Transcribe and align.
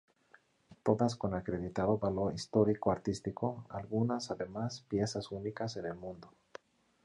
Todas 0.81 1.15
con 1.15 1.35
acreditado 1.35 1.99
valor 1.99 2.33
histórico-artístico, 2.33 3.67
algunas, 3.69 4.31
además, 4.31 4.81
piezas 4.87 5.29
únicas 5.29 5.77
en 5.77 5.85
el 5.85 5.93
mundo. 5.93 6.33